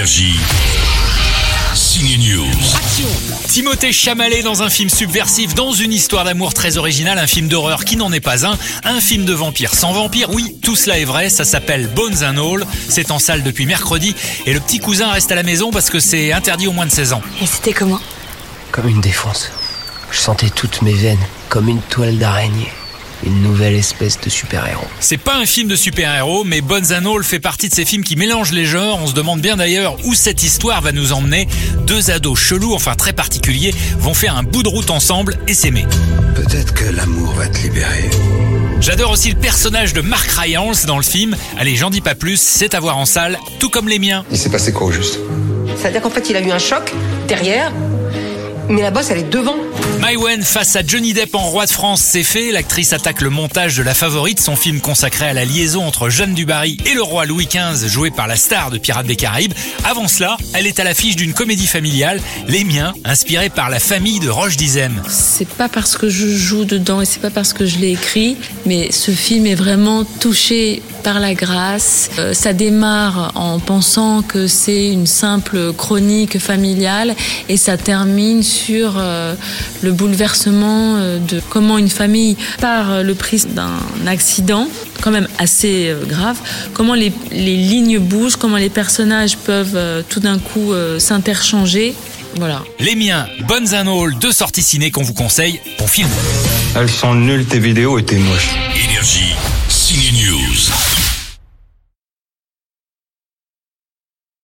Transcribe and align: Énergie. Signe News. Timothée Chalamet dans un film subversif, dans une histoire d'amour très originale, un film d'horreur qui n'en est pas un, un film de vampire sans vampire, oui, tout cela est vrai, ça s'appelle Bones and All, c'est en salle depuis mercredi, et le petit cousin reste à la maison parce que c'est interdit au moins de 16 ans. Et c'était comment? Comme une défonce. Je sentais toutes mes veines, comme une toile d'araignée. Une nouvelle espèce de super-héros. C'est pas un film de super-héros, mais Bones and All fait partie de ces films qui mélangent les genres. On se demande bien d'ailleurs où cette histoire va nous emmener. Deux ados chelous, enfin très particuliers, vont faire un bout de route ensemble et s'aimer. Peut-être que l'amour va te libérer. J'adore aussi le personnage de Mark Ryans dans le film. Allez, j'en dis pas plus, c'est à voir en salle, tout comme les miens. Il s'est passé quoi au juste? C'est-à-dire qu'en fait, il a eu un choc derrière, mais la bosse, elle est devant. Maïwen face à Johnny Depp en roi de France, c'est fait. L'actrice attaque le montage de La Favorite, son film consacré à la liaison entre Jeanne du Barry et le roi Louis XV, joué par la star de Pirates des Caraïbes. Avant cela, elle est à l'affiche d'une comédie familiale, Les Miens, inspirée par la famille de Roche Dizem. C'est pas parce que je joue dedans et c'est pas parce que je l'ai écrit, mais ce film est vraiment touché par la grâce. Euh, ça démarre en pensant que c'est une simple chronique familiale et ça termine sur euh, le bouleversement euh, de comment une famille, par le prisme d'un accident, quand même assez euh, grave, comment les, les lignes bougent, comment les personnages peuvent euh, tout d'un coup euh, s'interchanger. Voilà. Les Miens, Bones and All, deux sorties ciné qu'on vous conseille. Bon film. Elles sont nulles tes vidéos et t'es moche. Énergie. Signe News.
Énergie. 0.00 0.40
Signe 1.74 2.16
News. 2.16 2.50
Timothée 3.48 3.92
Chalamet 3.92 4.40
dans 4.40 4.62
un 4.62 4.70
film 4.70 4.88
subversif, 4.88 5.54
dans 5.54 5.72
une 5.72 5.92
histoire 5.92 6.24
d'amour 6.24 6.54
très 6.54 6.78
originale, 6.78 7.18
un 7.18 7.26
film 7.26 7.48
d'horreur 7.48 7.84
qui 7.84 7.96
n'en 7.96 8.10
est 8.10 8.20
pas 8.20 8.46
un, 8.46 8.56
un 8.84 8.98
film 8.98 9.26
de 9.26 9.34
vampire 9.34 9.74
sans 9.74 9.92
vampire, 9.92 10.30
oui, 10.32 10.56
tout 10.62 10.74
cela 10.74 10.98
est 10.98 11.04
vrai, 11.04 11.28
ça 11.28 11.44
s'appelle 11.44 11.86
Bones 11.86 12.24
and 12.24 12.38
All, 12.38 12.64
c'est 12.88 13.10
en 13.10 13.18
salle 13.18 13.42
depuis 13.42 13.66
mercredi, 13.66 14.14
et 14.46 14.54
le 14.54 14.60
petit 14.60 14.78
cousin 14.78 15.10
reste 15.10 15.32
à 15.32 15.34
la 15.34 15.42
maison 15.42 15.70
parce 15.70 15.90
que 15.90 16.00
c'est 16.00 16.32
interdit 16.32 16.66
au 16.66 16.72
moins 16.72 16.86
de 16.86 16.92
16 16.92 17.12
ans. 17.12 17.22
Et 17.42 17.46
c'était 17.46 17.74
comment? 17.74 18.00
Comme 18.72 18.88
une 18.88 19.02
défonce. 19.02 19.50
Je 20.10 20.18
sentais 20.18 20.48
toutes 20.48 20.80
mes 20.80 20.94
veines, 20.94 21.26
comme 21.50 21.68
une 21.68 21.82
toile 21.82 22.16
d'araignée. 22.16 22.72
Une 23.24 23.42
nouvelle 23.42 23.74
espèce 23.74 24.18
de 24.18 24.30
super-héros. 24.30 24.86
C'est 24.98 25.18
pas 25.18 25.36
un 25.36 25.44
film 25.44 25.68
de 25.68 25.76
super-héros, 25.76 26.44
mais 26.44 26.62
Bones 26.62 26.86
and 26.92 27.04
All 27.04 27.22
fait 27.22 27.38
partie 27.38 27.68
de 27.68 27.74
ces 27.74 27.84
films 27.84 28.02
qui 28.02 28.16
mélangent 28.16 28.52
les 28.52 28.64
genres. 28.64 28.98
On 29.02 29.06
se 29.06 29.12
demande 29.12 29.40
bien 29.40 29.56
d'ailleurs 29.56 29.96
où 30.04 30.14
cette 30.14 30.42
histoire 30.42 30.80
va 30.80 30.92
nous 30.92 31.12
emmener. 31.12 31.46
Deux 31.86 32.10
ados 32.10 32.38
chelous, 32.38 32.72
enfin 32.72 32.94
très 32.94 33.12
particuliers, 33.12 33.74
vont 33.98 34.14
faire 34.14 34.36
un 34.36 34.42
bout 34.42 34.62
de 34.62 34.68
route 34.68 34.90
ensemble 34.90 35.36
et 35.48 35.54
s'aimer. 35.54 35.84
Peut-être 36.34 36.72
que 36.72 36.84
l'amour 36.86 37.32
va 37.34 37.46
te 37.48 37.58
libérer. 37.58 38.08
J'adore 38.80 39.10
aussi 39.10 39.28
le 39.28 39.36
personnage 39.36 39.92
de 39.92 40.00
Mark 40.00 40.30
Ryans 40.30 40.86
dans 40.86 40.96
le 40.96 41.02
film. 41.02 41.36
Allez, 41.58 41.76
j'en 41.76 41.90
dis 41.90 42.00
pas 42.00 42.14
plus, 42.14 42.40
c'est 42.40 42.74
à 42.74 42.80
voir 42.80 42.96
en 42.96 43.04
salle, 43.04 43.38
tout 43.58 43.68
comme 43.68 43.88
les 43.88 43.98
miens. 43.98 44.24
Il 44.30 44.38
s'est 44.38 44.48
passé 44.48 44.72
quoi 44.72 44.86
au 44.86 44.92
juste? 44.92 45.18
C'est-à-dire 45.76 46.00
qu'en 46.00 46.10
fait, 46.10 46.30
il 46.30 46.36
a 46.36 46.40
eu 46.40 46.50
un 46.50 46.58
choc 46.58 46.94
derrière, 47.28 47.70
mais 48.70 48.80
la 48.80 48.90
bosse, 48.90 49.10
elle 49.10 49.18
est 49.18 49.30
devant. 49.30 49.56
Maïwen 49.98 50.42
face 50.42 50.76
à 50.76 50.82
Johnny 50.86 51.12
Depp 51.12 51.34
en 51.34 51.42
roi 51.42 51.66
de 51.66 51.70
France, 51.70 52.00
c'est 52.02 52.22
fait. 52.22 52.52
L'actrice 52.52 52.92
attaque 52.92 53.20
le 53.20 53.30
montage 53.30 53.76
de 53.76 53.82
La 53.82 53.94
Favorite, 53.94 54.40
son 54.40 54.56
film 54.56 54.80
consacré 54.80 55.26
à 55.26 55.32
la 55.32 55.44
liaison 55.44 55.86
entre 55.86 56.08
Jeanne 56.08 56.34
du 56.34 56.46
Barry 56.46 56.76
et 56.86 56.94
le 56.94 57.02
roi 57.02 57.26
Louis 57.26 57.46
XV, 57.46 57.88
joué 57.88 58.10
par 58.10 58.26
la 58.26 58.36
star 58.36 58.70
de 58.70 58.78
Pirates 58.78 59.06
des 59.06 59.16
Caraïbes. 59.16 59.54
Avant 59.84 60.08
cela, 60.08 60.36
elle 60.54 60.66
est 60.66 60.80
à 60.80 60.84
l'affiche 60.84 61.16
d'une 61.16 61.32
comédie 61.32 61.66
familiale, 61.66 62.20
Les 62.48 62.64
Miens, 62.64 62.92
inspirée 63.04 63.50
par 63.50 63.70
la 63.70 63.80
famille 63.80 64.20
de 64.20 64.28
Roche 64.28 64.56
Dizem. 64.56 65.02
C'est 65.08 65.48
pas 65.48 65.68
parce 65.68 65.96
que 65.96 66.08
je 66.08 66.28
joue 66.28 66.64
dedans 66.64 67.00
et 67.00 67.04
c'est 67.04 67.20
pas 67.20 67.30
parce 67.30 67.52
que 67.52 67.66
je 67.66 67.78
l'ai 67.78 67.92
écrit, 67.92 68.36
mais 68.66 68.92
ce 68.92 69.10
film 69.10 69.46
est 69.46 69.54
vraiment 69.54 70.04
touché 70.04 70.82
par 71.02 71.20
la 71.20 71.34
grâce. 71.34 72.10
Euh, 72.18 72.34
ça 72.34 72.52
démarre 72.52 73.32
en 73.34 73.58
pensant 73.58 74.22
que 74.22 74.46
c'est 74.46 74.90
une 74.90 75.06
simple 75.06 75.72
chronique 75.72 76.38
familiale 76.38 77.14
et 77.48 77.56
ça 77.56 77.76
termine 77.76 78.42
sur 78.42 78.94
euh, 78.98 79.34
le 79.82 79.92
bouleversement 79.92 80.96
euh, 80.96 81.18
de 81.18 81.40
comment 81.48 81.78
une 81.78 81.90
famille, 81.90 82.36
par 82.60 83.02
le 83.02 83.14
prisme 83.14 83.50
d'un 83.50 83.78
accident, 84.06 84.68
quand 85.00 85.10
même 85.10 85.28
assez 85.38 85.88
euh, 85.88 86.04
grave, 86.04 86.38
comment 86.74 86.94
les, 86.94 87.12
les 87.32 87.56
lignes 87.56 87.98
bougent, 87.98 88.36
comment 88.36 88.56
les 88.56 88.68
personnages 88.68 89.36
peuvent 89.36 89.74
euh, 89.74 90.02
tout 90.08 90.20
d'un 90.20 90.38
coup 90.38 90.72
euh, 90.72 90.98
s'interchanger. 90.98 91.94
Voilà. 92.36 92.62
Les 92.78 92.94
Miens, 92.94 93.26
Bones 93.48 93.74
and 93.74 93.88
All, 93.88 94.16
deux 94.18 94.32
sorties 94.32 94.62
ciné 94.62 94.90
qu'on 94.90 95.02
vous 95.02 95.14
conseille. 95.14 95.60
Bon 95.78 95.86
film. 95.86 96.08
Elles 96.76 96.88
sont 96.88 97.14
nulles 97.14 97.46
tes 97.46 97.58
vidéos 97.58 97.98
et 97.98 98.04
t'es 98.04 98.16
moche. 98.16 98.50
Énergie. 98.88 99.34
Signe 99.68 100.14
News. 100.24 100.70